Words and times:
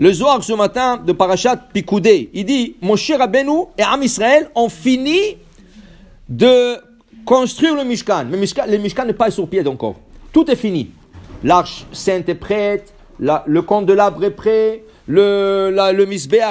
Le 0.00 0.12
Zohar 0.12 0.44
ce 0.44 0.52
matin 0.52 0.96
de 0.98 1.10
Parashat 1.10 1.56
Pikoudé, 1.56 2.30
il 2.32 2.44
dit 2.44 2.76
Moshe 2.80 3.10
Rabbeinu 3.10 3.64
et 3.76 3.82
Am 3.82 4.00
Israël 4.00 4.48
ont 4.54 4.68
fini 4.68 5.18
de 6.28 6.76
construire 7.24 7.74
le 7.74 7.82
Mishkan. 7.82 8.26
Mais 8.30 8.36
le 8.36 8.78
Mishkan 8.78 9.06
n'est 9.06 9.12
pas 9.12 9.32
sur 9.32 9.48
pied 9.48 9.66
encore. 9.66 9.96
Tout 10.32 10.48
est 10.48 10.56
fini. 10.56 10.90
L'arche 11.42 11.84
sainte 11.90 12.28
est 12.28 12.36
prête, 12.36 12.94
le 13.18 13.60
camp 13.62 13.82
de 13.82 13.92
l'arbre 13.92 14.22
est 14.22 14.30
prêt, 14.30 14.84
le, 15.08 15.72
la, 15.74 15.90
le 15.90 16.06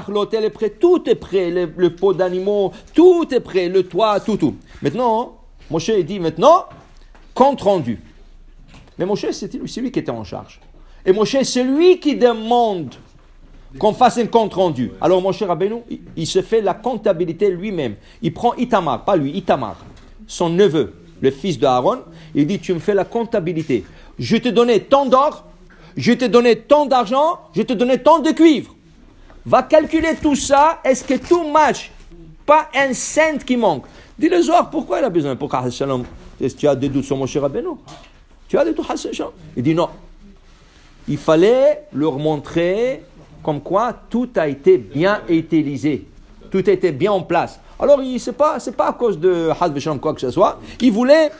l'hôtel 0.10 0.44
est 0.44 0.50
prêt, 0.50 0.72
tout 0.72 1.10
est 1.10 1.16
prêt, 1.16 1.50
le, 1.50 1.96
pot 1.96 2.14
d'animaux, 2.14 2.74
tout 2.94 3.34
est 3.34 3.40
prêt, 3.40 3.70
le 3.70 3.84
toit, 3.84 4.20
tout, 4.20 4.36
tout. 4.36 4.56
Maintenant, 4.82 5.38
Moshe 5.72 5.92
dit 5.92 6.20
maintenant, 6.20 6.66
compte 7.34 7.62
rendu. 7.62 8.02
Mais 9.00 9.06
Moshe, 9.06 9.32
c'est 9.32 9.54
lui 9.54 9.90
qui 9.90 10.00
était 10.00 10.12
en 10.12 10.26
charge. 10.26 10.60
Et 11.06 11.14
Moshe, 11.14 11.38
c'est 11.44 11.64
lui 11.64 12.00
qui 12.00 12.18
demande 12.18 12.96
qu'on 13.78 13.94
fasse 13.94 14.18
un 14.18 14.26
compte 14.28 14.54
rendu. 14.54 14.92
Alors 15.02 15.22
Moshe 15.22 15.42
Rabbeinu, 15.42 15.82
il, 15.90 16.00
il 16.16 16.28
se 16.28 16.42
fait 16.42 16.62
la 16.62 16.74
comptabilité 16.74 17.50
lui-même. 17.50 17.96
Il 18.22 18.34
prend 18.34 18.54
Itamar, 18.56 19.06
pas 19.06 19.16
lui, 19.16 19.32
Itamar, 19.32 19.78
son 20.28 20.50
neveu, 20.50 20.94
le 21.22 21.32
fils 21.32 21.60
de 21.60 21.66
Aaron. 21.66 22.00
Il 22.36 22.48
dit, 22.48 22.60
tu 22.60 22.74
me 22.74 22.80
fais 22.80 22.94
la 22.94 23.06
comptabilité. 23.06 23.86
Je 24.20 24.38
te 24.38 24.50
donnais 24.50 24.82
tant 24.82 25.06
d'or, 25.06 25.46
je 25.96 26.14
te 26.14 26.26
donnais 26.26 26.56
tant 26.56 26.86
d'argent, 26.86 27.40
je 27.56 27.62
te 27.62 27.74
donnais 27.74 27.98
tant 27.98 28.20
de 28.20 28.32
cuivre. 28.32 28.76
Va 29.46 29.64
calculer 29.64 30.16
tout 30.22 30.36
ça, 30.36 30.80
est-ce 30.84 31.04
que 31.04 31.16
tout 31.16 31.50
match? 31.50 31.92
Pas 32.46 32.70
un 32.76 32.94
cent 32.94 33.38
qui 33.46 33.58
manque. 33.58 33.86
Dis 34.18 34.30
le 34.30 34.42
soir, 34.42 34.70
pourquoi 34.70 35.00
il 35.00 35.06
a 35.06 35.10
besoin? 35.10 35.36
Pourquoi 35.36 35.64
Est-ce 35.68 36.56
que 36.56 36.60
tu 36.60 36.68
as 36.68 36.76
des 36.76 36.90
doutes 36.90 37.06
sur 37.06 37.18
Moshe 37.18 37.38
Rabbeinu 37.38 37.70
Tu 38.48 38.58
as 38.58 38.66
des 38.66 38.74
doutes 38.74 38.88
Il 39.56 39.64
dit 39.64 39.76
non. 39.76 39.90
Il 41.08 41.18
fallait 41.18 41.84
leur 41.94 42.18
montrer 42.18 43.04
comme 43.48 43.62
quoi 43.62 43.96
tout 44.10 44.28
a 44.36 44.46
été 44.50 44.78
bien 44.78 45.22
utilisé. 45.30 46.04
Tout 46.52 46.62
a 46.68 46.72
été 46.72 46.92
bien 46.92 47.14
en 47.14 47.22
place. 47.22 47.62
Alors, 47.80 48.02
ce 48.02 48.30
n'est 48.30 48.36
pas, 48.36 48.58
pas 48.76 48.90
à 48.90 48.92
cause 48.92 49.18
de 49.18 49.52
Hadvesham 49.58 50.02
quoi 50.02 50.14
que 50.14 50.20
ce 50.20 50.32
soit. 50.32 50.60
Il 50.82 50.92
voulait 50.92 51.32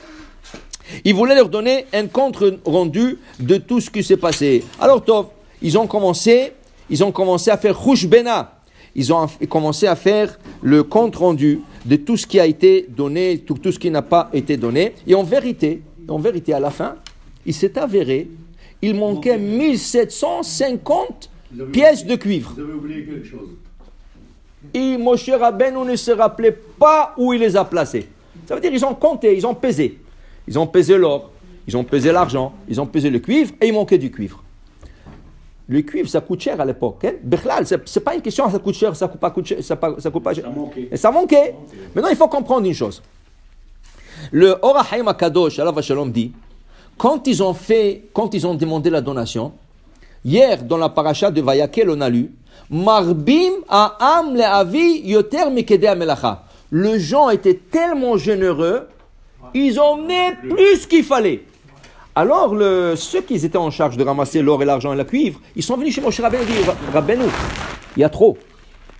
il 1.04 1.14
voulait 1.14 1.34
leur 1.34 1.50
donner 1.50 1.84
un 1.92 2.06
compte 2.06 2.42
rendu 2.64 3.18
de 3.38 3.58
tout 3.58 3.82
ce 3.82 3.90
qui 3.90 4.02
s'est 4.02 4.16
passé. 4.16 4.64
Alors, 4.80 5.04
Tov, 5.04 5.26
ils 5.60 5.76
ont 5.76 5.86
commencé, 5.86 6.54
ils 6.88 7.04
ont 7.04 7.12
commencé 7.12 7.50
à 7.50 7.58
faire 7.58 7.78
Bena. 8.06 8.54
Ils 8.94 9.12
ont 9.12 9.26
commencé 9.50 9.86
à 9.86 9.94
faire 9.94 10.38
le 10.62 10.84
compte 10.84 11.16
rendu 11.16 11.60
de 11.84 11.96
tout 11.96 12.16
ce 12.16 12.26
qui 12.26 12.40
a 12.40 12.46
été 12.46 12.86
donné, 12.88 13.40
tout, 13.40 13.58
tout 13.58 13.70
ce 13.70 13.78
qui 13.78 13.90
n'a 13.90 14.00
pas 14.00 14.30
été 14.32 14.56
donné. 14.56 14.94
Et 15.06 15.14
en 15.14 15.24
vérité, 15.24 15.82
en 16.08 16.18
vérité, 16.18 16.54
à 16.54 16.60
la 16.60 16.70
fin, 16.70 16.94
il 17.44 17.52
s'est 17.52 17.78
avéré, 17.78 18.30
il 18.80 18.94
manquait 18.94 19.36
1750 19.36 21.32
pièces 21.72 22.04
de 22.06 22.16
cuivre. 22.16 22.52
Vous 22.54 22.62
avez 22.62 22.72
oublié 22.72 23.04
quelque 23.04 23.26
chose. 23.26 23.48
Et 24.74 24.96
Moshe 24.96 25.30
Rabbeinu 25.30 25.84
ne 25.84 25.96
se 25.96 26.10
rappelait 26.10 26.52
pas 26.52 27.14
où 27.16 27.32
il 27.32 27.40
les 27.40 27.56
a 27.56 27.64
placés. 27.64 28.08
Ça 28.46 28.54
veut 28.54 28.60
dire 28.60 28.70
qu'ils 28.70 28.84
ont 28.84 28.94
compté, 28.94 29.36
ils 29.36 29.46
ont 29.46 29.54
pesé. 29.54 29.98
Ils 30.46 30.58
ont 30.58 30.66
pesé 30.66 30.96
l'or, 30.96 31.30
ils 31.66 31.76
ont 31.76 31.84
pesé 31.84 32.10
l'argent, 32.10 32.54
ils 32.68 32.80
ont 32.80 32.86
pesé 32.86 33.10
le 33.10 33.18
cuivre 33.18 33.52
et 33.60 33.68
il 33.68 33.74
manquait 33.74 33.98
du 33.98 34.10
cuivre. 34.10 34.42
Le 35.68 35.82
cuivre, 35.82 36.08
ça 36.08 36.22
coûte 36.22 36.40
cher 36.40 36.58
à 36.60 36.64
l'époque. 36.64 37.04
Hein? 37.04 37.12
Ce 37.64 37.74
n'est 37.74 38.04
pas 38.04 38.14
une 38.14 38.22
question, 38.22 38.50
ça 38.50 38.58
coûte 38.58 38.74
cher, 38.74 38.96
ça 38.96 39.06
coûte 39.06 39.20
pas, 39.20 39.30
coûte 39.30 39.44
cher, 39.44 39.62
ça, 39.62 39.76
coûte 39.76 40.22
pas 40.22 40.32
cher. 40.32 40.44
Ça 40.44 40.50
manquait. 40.50 40.88
Et 40.90 40.96
ça 40.96 41.10
manquait. 41.10 41.54
Maintenant, 41.94 42.08
il 42.08 42.16
faut 42.16 42.28
comprendre 42.28 42.66
une 42.66 42.72
chose. 42.72 43.02
Le 44.32 44.56
Orahaim 44.62 45.06
Akadosh, 45.06 45.58
Allah 45.58 45.82
Shalom 45.82 46.10
dit, 46.10 46.32
quand 46.96 47.26
ils 47.26 47.42
ont 47.42 47.52
fait, 47.52 48.04
quand 48.14 48.32
ils 48.32 48.46
ont 48.46 48.54
demandé 48.54 48.88
la 48.88 49.02
donation, 49.02 49.52
hier 50.24 50.62
dans 50.62 50.78
la 50.78 50.88
paracha 50.88 51.30
de 51.30 51.40
Vayakel, 51.40 51.90
on 51.90 52.00
a 52.00 52.08
lu, 52.08 52.30
Marbim 52.70 53.52
Am 53.68 54.34
le 54.34 54.42
avi 54.42 55.00
yoter 55.04 55.50
mikede 55.50 55.96
melacha. 55.96 56.44
Le 56.70 56.98
gens 56.98 57.30
était 57.30 57.54
tellement 57.54 58.18
généreux 58.18 58.88
ils 59.54 59.80
mis 60.06 60.54
plus 60.54 60.86
qu'il 60.86 61.04
fallait. 61.04 61.42
Alors, 62.14 62.54
ceux 62.96 63.20
qui 63.20 63.34
étaient 63.34 63.56
en 63.56 63.70
charge 63.70 63.96
de 63.96 64.04
ramasser 64.04 64.42
l'or 64.42 64.62
et 64.62 64.66
l'argent 64.66 64.92
et 64.92 64.96
la 64.96 65.04
cuivre, 65.04 65.40
ils 65.54 65.62
sont 65.62 65.76
venus 65.76 65.94
chez 65.94 66.00
Moshe 66.00 66.20
Rabbeinu 66.20 66.42
et 66.42 66.46
dit 66.46 66.68
Rabbeinu, 66.92 67.24
il 67.96 68.00
y 68.00 68.04
a 68.04 68.08
trop. 68.08 68.36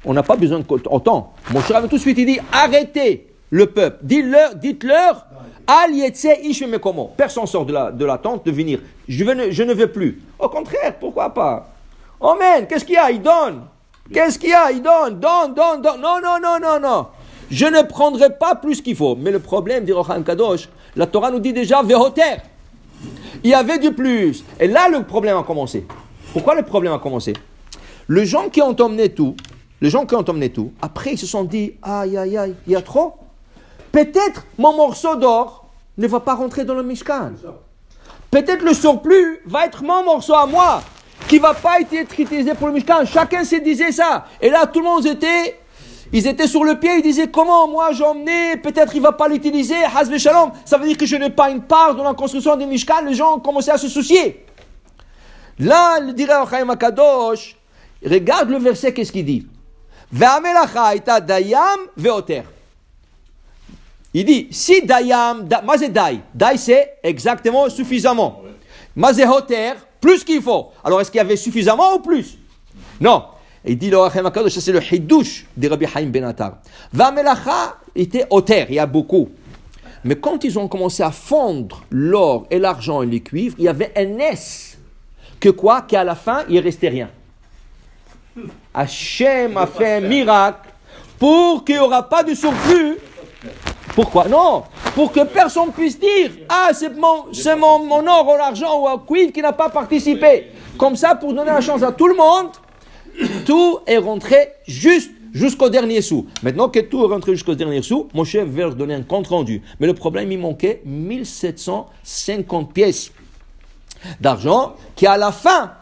On 0.04 0.14
n'a 0.14 0.22
pas 0.22 0.36
besoin 0.36 0.60
d'autant. 0.60 1.32
Moshe 1.50 1.68
Rabbeinu 1.68 1.90
tout 1.90 1.96
de 1.96 2.00
suite, 2.00 2.18
il 2.18 2.26
dit 2.26 2.38
arrêtez 2.52 3.26
le 3.50 3.66
peuple. 3.66 3.98
Dites-leur, 4.04 5.26
comment 6.80 7.12
Personne 7.16 7.46
sort 7.46 7.66
de 7.66 7.72
la, 7.72 7.90
de 7.90 8.04
la 8.04 8.18
tente 8.18 8.44
de 8.46 8.50
venir. 8.50 8.80
Je, 9.06 9.24
je 9.50 9.62
ne 9.62 9.74
veux 9.74 9.90
plus. 9.90 10.22
Au 10.38 10.48
contraire, 10.48 10.98
pourquoi 10.98 11.30
pas? 11.30 11.68
Amen. 12.20 12.66
Qu'est-ce 12.68 12.84
qu'il 12.84 12.94
y 12.94 12.98
a? 12.98 13.10
Il 13.10 13.22
donne. 13.22 13.62
Qu'est-ce 14.12 14.38
qu'il 14.38 14.50
y 14.50 14.54
a? 14.54 14.70
Il 14.70 14.82
donne, 14.82 15.20
donne, 15.20 15.54
donne, 15.54 15.82
donne. 15.82 16.00
Non, 16.00 16.18
non, 16.22 16.38
non, 16.42 16.58
non, 16.60 16.80
non. 16.80 17.06
Je 17.50 17.66
ne 17.66 17.82
prendrai 17.82 18.30
pas 18.36 18.54
plus 18.54 18.80
qu'il 18.80 18.96
faut. 18.96 19.16
Mais 19.16 19.30
le 19.30 19.38
problème, 19.38 19.84
dit 19.84 19.92
Rohan 19.92 20.22
Kadosh, 20.22 20.68
la 20.96 21.06
Torah 21.06 21.30
nous 21.30 21.40
dit 21.40 21.52
déjà 21.52 21.82
Vehoter. 21.82 22.38
Il 23.44 23.50
y 23.50 23.54
avait 23.54 23.78
du 23.78 23.92
plus. 23.92 24.44
Et 24.58 24.66
là, 24.66 24.88
le 24.88 25.02
problème 25.04 25.36
a 25.36 25.42
commencé. 25.42 25.86
Pourquoi 26.32 26.54
le 26.54 26.62
problème 26.62 26.92
a 26.92 26.98
commencé? 26.98 27.32
Les 28.08 28.26
gens 28.26 28.48
qui 28.48 28.60
ont 28.62 28.74
emmené 28.80 29.10
tout, 29.10 29.36
les 29.80 29.90
gens 29.90 30.06
qui 30.06 30.14
ont 30.14 30.24
emmené 30.28 30.50
tout, 30.50 30.72
après 30.80 31.12
ils 31.12 31.18
se 31.18 31.26
sont 31.26 31.44
dit 31.44 31.74
Aïe, 31.82 32.16
aïe, 32.16 32.36
aïe, 32.36 32.54
il 32.66 32.72
y 32.72 32.76
a 32.76 32.82
trop? 32.82 33.14
Peut-être 33.98 34.44
mon 34.56 34.76
morceau 34.76 35.16
d'or 35.16 35.66
ne 35.96 36.06
va 36.06 36.20
pas 36.20 36.34
rentrer 36.36 36.64
dans 36.64 36.74
le 36.74 36.84
Mishkan. 36.84 37.32
Peut-être 38.30 38.62
le 38.62 38.72
surplus 38.72 39.40
va 39.44 39.66
être 39.66 39.82
mon 39.82 40.04
morceau 40.04 40.34
à 40.34 40.46
moi, 40.46 40.82
qui 41.26 41.40
va 41.40 41.52
pas 41.52 41.80
être 41.80 41.92
utilisé 42.16 42.54
pour 42.54 42.68
le 42.68 42.74
Mishkan. 42.74 43.04
Chacun 43.06 43.42
se 43.42 43.56
disait 43.56 43.90
ça. 43.90 44.26
Et 44.40 44.50
là, 44.50 44.66
tout 44.66 44.78
le 44.78 44.84
monde 44.84 45.04
était 45.04 45.58
ils 46.12 46.28
étaient 46.28 46.46
sur 46.46 46.62
le 46.62 46.78
pied, 46.78 46.98
ils 46.98 47.02
disaient 47.02 47.26
comment 47.26 47.66
moi 47.66 47.90
j'ai 47.90 48.04
emmené, 48.04 48.56
peut-être 48.58 48.94
il 48.94 49.02
va 49.02 49.10
pas 49.10 49.26
l'utiliser, 49.26 49.74
Shalom, 50.18 50.52
ça 50.64 50.78
veut 50.78 50.86
dire 50.86 50.96
que 50.96 51.04
je 51.04 51.16
n'ai 51.16 51.30
pas 51.30 51.50
une 51.50 51.62
part 51.62 51.96
dans 51.96 52.04
la 52.04 52.14
construction 52.14 52.54
des 52.54 52.66
Mishkan, 52.66 53.02
les 53.04 53.14
gens 53.14 53.34
ont 53.34 53.40
commencé 53.40 53.72
à 53.72 53.78
se 53.78 53.88
soucier. 53.88 54.46
Là, 55.58 55.98
le 55.98 56.12
dirait 56.12 56.34
Chaim 56.48 56.68
Akadosh, 56.70 57.56
regarde 58.06 58.48
le 58.48 58.58
verset, 58.58 58.94
qu'est-ce 58.94 59.10
qu'il 59.10 59.24
dit? 59.24 59.48
Veoter. 61.96 62.44
Il 64.14 64.24
dit, 64.24 64.48
si 64.50 64.82
dayam, 64.82 65.46
da, 65.46 65.62
c'est 65.76 65.90
dai, 65.90 66.20
dai 66.34 66.56
c'est 66.56 66.94
exactement 67.02 67.68
suffisamment. 67.68 68.42
hoter, 68.96 69.74
plus 70.00 70.24
qu'il 70.24 70.42
faut. 70.42 70.68
Alors 70.82 71.00
est-ce 71.00 71.10
qu'il 71.10 71.18
y 71.18 71.20
avait 71.20 71.36
suffisamment 71.36 71.94
ou 71.94 71.98
plus? 72.00 72.38
Non. 73.00 73.24
Il 73.64 73.76
dit 73.76 73.90
le 73.90 73.98
c'est 74.48 74.72
le 74.72 74.80
hidouche 74.94 75.46
de 75.56 75.68
Rabbi 75.68 75.86
Haïm 75.94 76.10
Benatar. 76.10 76.58
Vamelacha 76.92 77.76
était 77.94 78.26
terre, 78.46 78.66
il 78.70 78.76
y 78.76 78.78
a 78.78 78.86
beaucoup. 78.86 79.28
Mais 80.04 80.14
quand 80.14 80.42
ils 80.44 80.58
ont 80.58 80.68
commencé 80.68 81.02
à 81.02 81.10
fondre 81.10 81.82
l'or 81.90 82.46
et 82.50 82.58
l'argent 82.58 83.02
et 83.02 83.06
les 83.06 83.20
cuivres, 83.20 83.56
il 83.58 83.64
y 83.64 83.68
avait 83.68 83.92
un 83.96 84.18
S. 84.18 84.78
Que 85.40 85.50
quoi? 85.50 85.82
Qu'à 85.82 86.04
la 86.04 86.14
fin, 86.14 86.44
il 86.48 86.54
ne 86.56 86.62
restait 86.62 86.88
rien. 86.88 87.10
Hachem 88.72 89.56
a 89.56 89.66
fait 89.66 89.94
un 89.94 90.00
miracle 90.00 90.68
pour 91.18 91.64
qu'il 91.64 91.74
n'y 91.74 91.80
aura 91.80 92.08
pas 92.08 92.22
de 92.22 92.34
surplus. 92.34 92.96
Pourquoi 93.98 94.28
Non, 94.28 94.62
pour 94.94 95.10
que 95.10 95.24
personne 95.24 95.72
puisse 95.72 95.98
dire 95.98 96.30
Ah, 96.48 96.70
c'est 96.72 96.96
mon, 96.96 97.24
mon, 97.58 97.84
mon 97.84 98.06
or 98.06 98.28
ou 98.32 98.38
l'argent 98.38 98.80
ou 98.80 98.86
un 98.86 98.96
cuivre 98.96 99.32
qui 99.32 99.42
n'a 99.42 99.52
pas 99.52 99.70
participé. 99.70 100.52
Comme 100.78 100.94
ça, 100.94 101.16
pour 101.16 101.34
donner 101.34 101.50
la 101.50 101.60
chance 101.60 101.82
à 101.82 101.90
tout 101.90 102.06
le 102.06 102.14
monde 102.14 102.50
tout 103.44 103.80
est 103.88 103.98
rentré 103.98 104.50
juste 104.68 105.10
jusqu'au 105.32 105.68
dernier 105.68 106.00
sou. 106.00 106.26
Maintenant 106.44 106.68
que 106.68 106.78
tout 106.78 107.02
est 107.02 107.08
rentré 107.08 107.32
jusqu'au 107.32 107.56
dernier 107.56 107.82
sou, 107.82 108.06
mon 108.14 108.22
chef 108.22 108.46
veut 108.48 108.60
leur 108.60 108.76
donner 108.76 108.94
un 108.94 109.02
compte 109.02 109.26
rendu. 109.26 109.62
Mais 109.80 109.88
le 109.88 109.94
problème, 109.94 110.30
il 110.30 110.38
manquait 110.38 110.80
1750 110.84 112.72
pièces 112.72 113.10
d'argent 114.20 114.76
qui, 114.94 115.08
à 115.08 115.16
la 115.16 115.32
fin, 115.32 115.72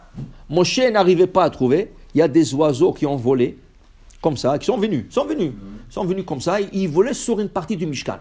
mon 0.49 0.63
chef 0.63 0.91
n'arrivait 0.91 1.27
pas 1.27 1.43
à 1.43 1.51
trouver. 1.51 1.91
Il 2.15 2.17
y 2.17 2.23
a 2.23 2.27
des 2.27 2.55
oiseaux 2.55 2.93
qui 2.93 3.05
ont 3.05 3.15
volé, 3.15 3.59
comme 4.23 4.37
ça, 4.37 4.57
qui 4.57 4.65
sont 4.65 4.77
venus, 4.77 5.05
sont 5.11 5.25
venus, 5.25 5.51
sont 5.89 6.05
venus 6.05 6.25
comme 6.25 6.41
ça, 6.41 6.57
ils 6.59 6.87
volaient 6.87 7.13
sur 7.13 7.39
une 7.39 7.49
partie 7.49 7.77
du 7.77 7.85
Mishkan. 7.85 8.17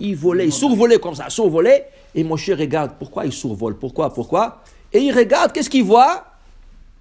Ils 0.00 0.16
volaient, 0.16 0.46
ils 0.46 0.52
survolaient 0.52 0.98
comme 0.98 1.14
ça, 1.14 1.28
survolaient, 1.28 1.88
et 2.14 2.22
mon 2.24 2.36
chef 2.36 2.58
regarde, 2.58 2.92
pourquoi 2.98 3.26
ils 3.26 3.32
survolent, 3.32 3.78
pourquoi, 3.78 4.12
pourquoi? 4.12 4.62
Et 4.92 5.00
il 5.00 5.12
regarde, 5.12 5.52
qu'est-ce 5.52 5.70
qu'il 5.70 5.84
voit 5.84 6.24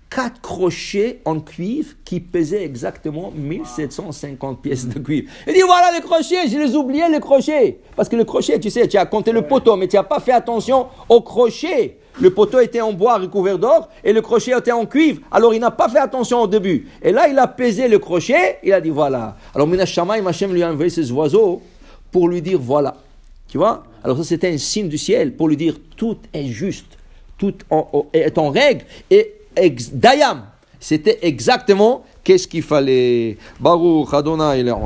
quatre 0.09 0.41
crochets 0.41 1.19
en 1.25 1.39
cuivre 1.39 1.93
qui 2.05 2.19
pesaient 2.19 2.63
exactement 2.63 3.31
1750 3.35 4.61
pièces 4.61 4.87
de 4.87 4.99
cuivre. 4.99 5.29
Il 5.45 5.53
dit 5.53 5.61
voilà 5.61 5.91
les 5.91 6.01
crochets, 6.01 6.47
je 6.47 6.57
les 6.57 6.75
oubliais 6.75 7.09
les 7.09 7.19
crochets. 7.19 7.79
Parce 7.95 8.07
que 8.07 8.15
le 8.15 8.23
crochet, 8.23 8.59
tu 8.59 8.69
sais, 8.69 8.87
tu 8.87 8.97
as 8.97 9.05
compté 9.05 9.31
le 9.31 9.41
poteau, 9.41 9.75
mais 9.75 9.87
tu 9.87 9.95
n'as 9.95 10.03
pas 10.03 10.19
fait 10.19 10.31
attention 10.31 10.87
au 11.09 11.21
crochet. 11.21 11.99
Le 12.19 12.29
poteau 12.31 12.59
était 12.59 12.81
en 12.81 12.93
bois 12.93 13.17
recouvert 13.17 13.59
d'or 13.59 13.89
et 14.03 14.11
le 14.13 14.21
crochet 14.21 14.57
était 14.57 14.71
en 14.71 14.85
cuivre. 14.85 15.21
Alors 15.31 15.53
il 15.53 15.59
n'a 15.59 15.71
pas 15.71 15.87
fait 15.89 15.99
attention 15.99 16.41
au 16.41 16.47
début. 16.47 16.87
Et 17.01 17.11
là, 17.11 17.27
il 17.27 17.37
a 17.37 17.47
pesé 17.47 17.87
le 17.87 17.99
crochet, 17.99 18.57
il 18.63 18.73
a 18.73 18.81
dit 18.81 18.89
voilà. 18.89 19.37
Alors 19.53 19.67
Minashamaï, 19.67 20.21
Machem 20.21 20.53
lui 20.53 20.63
a 20.63 20.71
envoyé 20.71 20.89
ses 20.89 21.11
oiseaux 21.11 21.61
pour 22.11 22.27
lui 22.27 22.41
dire 22.41 22.59
voilà. 22.59 22.95
Tu 23.47 23.57
vois? 23.57 23.83
Alors 24.03 24.17
ça, 24.17 24.23
c'était 24.23 24.49
un 24.49 24.57
signe 24.57 24.89
du 24.89 24.97
ciel 24.97 25.33
pour 25.33 25.47
lui 25.47 25.57
dire 25.57 25.75
tout 25.95 26.17
est 26.33 26.47
juste, 26.47 26.97
tout 27.37 27.53
est 28.13 28.37
en 28.37 28.49
règle. 28.49 28.85
Et 29.09 29.33
Dayam, 29.93 30.43
C'était 30.79 31.19
exactement 31.23 32.03
qu'est-ce 32.23 32.47
qu'il 32.47 32.61
fallait. 32.61 33.37
Baruch 33.59 34.13
Adonai, 34.13 34.69
en 34.71 34.85